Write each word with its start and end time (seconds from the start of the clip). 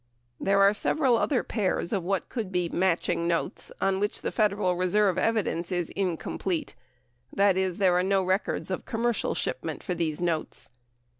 There 0.39 0.63
are 0.63 0.73
several 0.73 1.15
other 1.15 1.43
pairs 1.43 1.93
of 1.93 2.01
what 2.03 2.27
could 2.27 2.51
be 2.51 2.69
"matching" 2.69 3.27
notes 3.27 3.71
on 3.79 3.99
which 3.99 4.23
the 4.23 4.31
Federal 4.31 4.75
Reserve 4.75 5.19
evidence 5.19 5.71
is 5.71 5.91
incomplete, 5.91 6.73
that 7.31 7.55
is, 7.55 7.77
there 7.77 7.93
are 7.93 8.01
no 8.01 8.23
records 8.23 8.71
of 8.71 8.85
commercial 8.85 9.35
shipment 9.35 9.83
for 9.83 9.93
the 9.93 10.11
notes. 10.19 10.69